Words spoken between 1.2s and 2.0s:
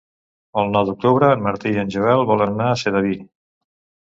en Martí i en